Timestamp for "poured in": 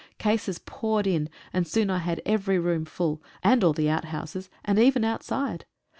0.57-1.29